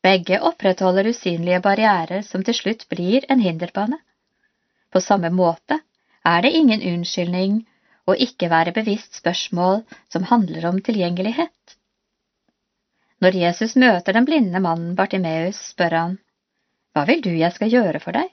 [0.03, 3.99] Begge opprettholder usynlige barrierer som til slutt blir en hinderbane.
[4.93, 5.79] På samme måte
[6.25, 7.59] er det ingen unnskyldning
[8.07, 11.77] å ikke være bevisst spørsmål som handler om tilgjengelighet.
[13.21, 16.17] Når Jesus møter den blinde mannen Bartimeus, spør han,
[16.93, 18.29] Hva vil du jeg skal gjøre for deg?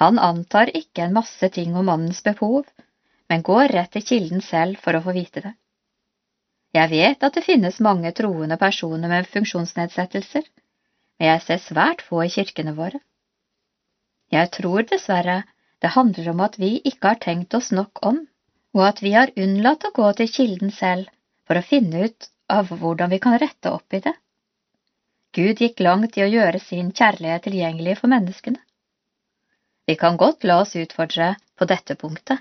[0.00, 2.66] Han antar ikke en masse ting om mannens behov,
[3.28, 5.54] men går rett til kilden selv for å få vite det.
[6.76, 10.44] Jeg vet at det finnes mange troende personer med funksjonsnedsettelser,
[11.16, 13.00] men jeg ser svært få i kirkene våre.
[14.32, 15.42] Jeg tror dessverre
[15.80, 18.20] det handler om at vi ikke har tenkt oss nok om,
[18.76, 21.08] og at vi har unnlatt å gå til kilden selv
[21.48, 24.12] for å finne ut av hvordan vi kan rette opp i det.
[25.36, 28.60] Gud gikk langt i å gjøre sin kjærlighet tilgjengelig for menneskene.
[29.86, 32.38] Vi kan godt la oss utfordre på dette punktet.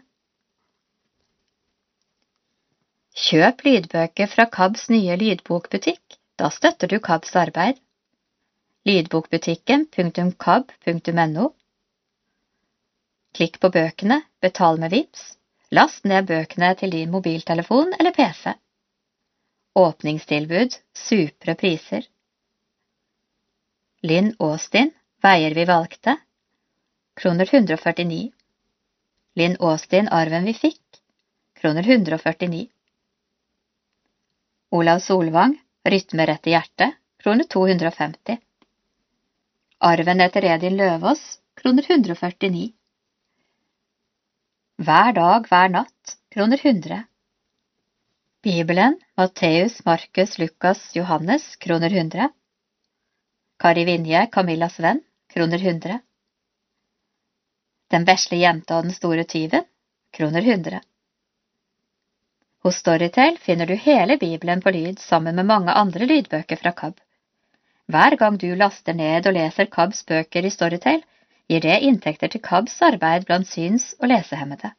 [3.16, 7.76] Kjøp lydbøker fra KABs nye lydbokbutikk, da støtter du KABs arbeid.
[8.86, 11.46] Lydbokbutikken.kab.no
[13.36, 15.38] Klikk på bøkene, betal med VIPS,
[15.72, 18.48] last ned bøkene til din mobiltelefon eller PC.
[19.76, 22.02] Åpningstilbud, supre priser.
[24.04, 24.92] Linn Austin,
[25.24, 26.18] Veier vi valgte,
[27.16, 28.32] kroner 149.
[29.36, 31.02] Linn Austin, Arven vi fikk,
[31.54, 32.68] kroner 149.
[34.70, 38.38] Olav Solvang, Rytmerett i hjertet, kroner 250.
[39.78, 41.24] Arven etter Edin Løvaas,
[41.56, 42.72] kroner 149.
[44.84, 47.04] Hver dag, hver natt, kroner 100.
[48.44, 52.28] Bibelen, Matteus, Markus, Lukas, Johannes, kroner 100.
[53.58, 55.00] Kari Vinje, Camillas venn,
[55.32, 56.02] kroner 100.
[57.96, 59.64] Den vesle jenta og den store tyven,
[60.12, 60.82] kroner 100.
[62.66, 66.96] Hos Storytel finner du hele Bibelen på lyd sammen med mange andre lydbøker fra KAB.
[67.88, 71.04] Hver gang du laster ned og leser KABs bøker i Storytel,
[71.48, 74.74] gir det inntekter til KABs arbeid blant syns- og lesehemmede.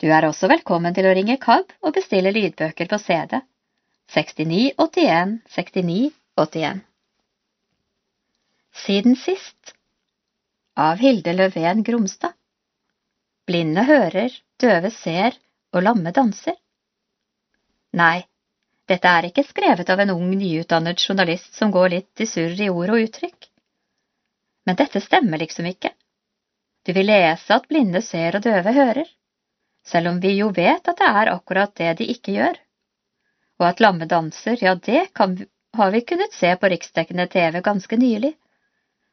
[0.00, 3.42] Du er også velkommen til å ringe KAB og bestille lydbøker på CD
[4.14, 6.80] 6981 6981.
[8.86, 9.74] Siden sist
[10.74, 12.32] av Hilde Løven Gromstad.
[13.46, 14.30] Blinde hører,
[14.60, 15.34] døve ser
[15.74, 16.54] og lamme danser.
[17.96, 18.22] Nei,
[18.86, 22.70] dette er ikke skrevet av en ung, nyutdannet journalist som går litt i surr i
[22.70, 23.48] ord og uttrykk.
[24.66, 25.90] Men dette stemmer liksom ikke.
[26.86, 29.08] Du vil lese at blinde ser og døve hører,
[29.86, 32.60] selv om vi jo vet at det er akkurat det de ikke gjør.
[33.60, 35.34] Og at lamme danser, ja, det kan,
[35.76, 38.36] har vi kunnet se på riksdekkende TV ganske nylig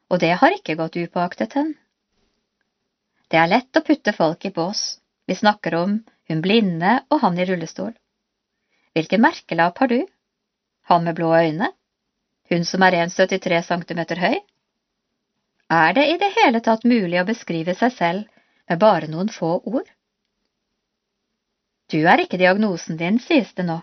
[0.09, 1.73] og det har ikke gått upåaktet hen.
[3.27, 4.99] Det er lett å putte folk i bås.
[5.27, 5.97] Vi snakker om
[6.29, 7.91] hun blinde og han i rullestol.
[8.95, 9.99] Hvilken merkelapp har du?
[10.87, 11.71] Han med blå øyne?
[12.49, 14.37] Hun som er 1,73 cm høy?
[15.67, 19.57] Er det i det hele tatt mulig å beskrive seg selv med bare noen få
[19.59, 19.89] ord?
[21.91, 23.81] Du er ikke diagnosen din, sies det nå.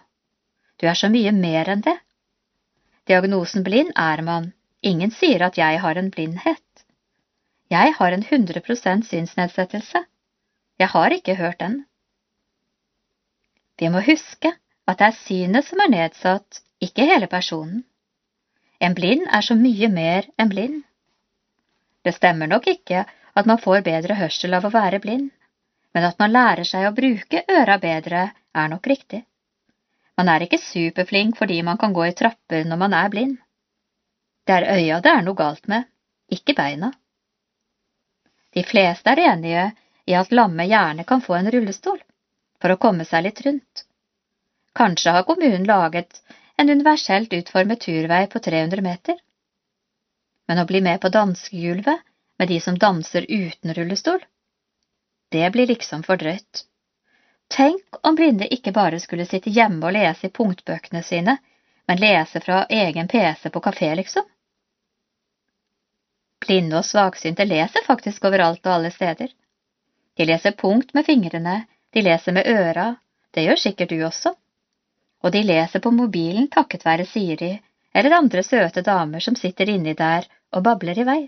[0.80, 1.96] Du er så mye mer enn det.
[3.08, 4.52] Diagnosen blind er man,
[4.84, 6.84] Ingen sier at jeg har en blindhet.
[7.72, 10.04] Jeg har en 100% synsnedsettelse.
[10.78, 11.78] Jeg har ikke hørt den.
[13.80, 14.52] Vi må huske
[14.86, 17.84] at det er synet som er nedsatt, ikke hele personen.
[18.80, 20.82] En blind er så mye mer enn blind.
[22.04, 25.30] Det stemmer nok ikke at man får bedre hørsel av å være blind,
[25.94, 29.24] men at man lærer seg å bruke øra bedre, er nok riktig.
[30.18, 33.38] Man er ikke superflink fordi man kan gå i trapper når man er blind.
[34.44, 35.86] Det er øya det er noe galt med,
[36.28, 36.92] ikke beina.
[38.54, 39.64] De fleste er enige
[40.06, 42.00] i at lamme gjerne kan få en rullestol
[42.60, 43.84] for å komme seg litt rundt.
[44.74, 46.20] Kanskje har kommunen laget
[46.56, 49.16] en universelt utformet turvei på 300 meter.
[50.46, 52.04] Men å bli med på danskegulvet
[52.38, 54.20] med de som danser uten rullestol?
[55.32, 56.64] Det blir liksom for drøyt.
[57.48, 61.36] Tenk om blinde ikke bare skulle sitte hjemme og lese i punktbøkene sine,
[61.86, 64.24] men lese fra egen PC på kafé, liksom.
[66.44, 69.30] Blinde og svaksynte leser faktisk overalt og alle steder.
[70.16, 71.64] De leser punkt med fingrene,
[71.94, 72.94] de leser med øra,
[73.34, 74.34] det gjør sikkert du også.
[75.24, 77.54] Og de leser på mobilen takket være Siri
[77.94, 81.20] eller andre søte damer som sitter inni der og babler i vei.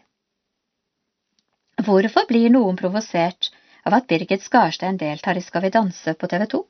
[1.86, 3.50] Hvorfor blir noen provosert
[3.86, 6.62] av at Birgit Skarstein deltar i Skal vi danse på TV 2?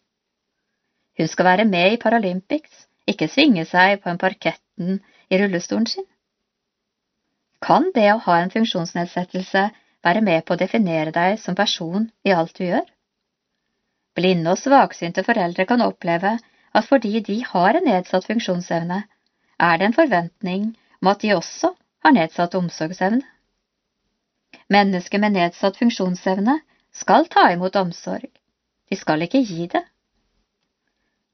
[1.18, 4.98] Hun skal være med i Paralympics, ikke svinge seg på en parketten
[5.30, 6.04] i rullestolen sin.
[7.66, 9.62] Kan det å ha en funksjonsnedsettelse
[10.06, 12.84] være med på å definere deg som person i alt du gjør?
[14.16, 16.36] Blinde og svaksynte foreldre kan oppleve
[16.76, 19.00] at fordi de har en nedsatt funksjonsevne,
[19.58, 20.70] er det en forventning
[21.02, 21.72] om at de også
[22.06, 23.24] har nedsatt omsorgsevne.
[24.70, 26.60] Mennesker med nedsatt funksjonsevne
[26.94, 28.30] skal ta imot omsorg,
[28.90, 29.82] de skal ikke gi det.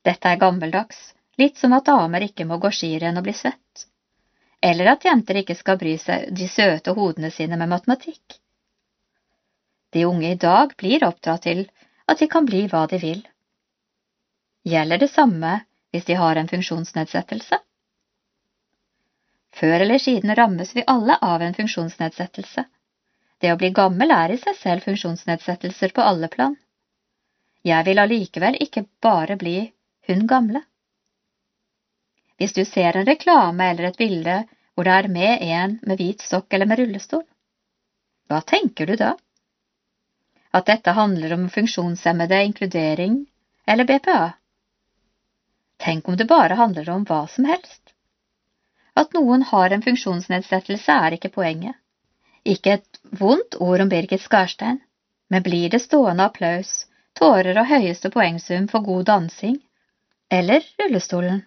[0.03, 3.87] Dette er gammeldags, litt som at damer ikke må gå skirenn og bli svett,
[4.63, 8.39] eller at jenter ikke skal bry seg de søte hodene sine med matematikk.
[9.93, 11.67] De unge i dag blir oppdratt til
[12.07, 13.21] at de kan bli hva de vil.
[14.65, 15.59] Gjelder det samme
[15.93, 17.59] hvis de har en funksjonsnedsettelse?
[19.53, 22.65] Før eller siden rammes vi alle av en funksjonsnedsettelse.
[23.43, 26.55] Det å bli gammel er i seg selv funksjonsnedsettelser på alle plan.
[27.67, 29.57] Jeg vil allikevel ikke bare bli
[30.09, 30.63] hun gamle.
[32.43, 34.33] Hvis du ser en reklame eller et bilde
[34.75, 37.23] hvor det er med en med hvit stokk eller med rullestol,
[38.27, 39.13] hva tenker du da?
[40.51, 43.21] At dette handler om funksjonshemmede, inkludering
[43.63, 44.33] eller BPA?
[45.87, 47.95] Tenk om det bare handler om hva som helst.
[48.99, 51.79] At noen har en funksjonsnedsettelse, er ikke poenget.
[52.43, 54.83] Ikke et vondt ord om Birgit Skarstein,
[55.31, 56.75] men blir det stående applaus,
[57.15, 59.63] tårer og høyeste poengsum for god dansing,
[60.27, 61.45] eller rullestolen?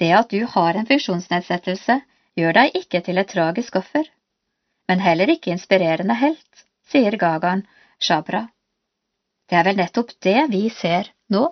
[0.00, 2.00] Det at du har en funksjonsnedsettelse,
[2.38, 4.08] gjør deg ikke til et tragisk offer,
[4.90, 7.62] men heller ikke inspirerende helt, sier Gagan
[8.02, 8.48] Shabra.
[9.48, 11.46] Det er vel nettopp det vi ser nå.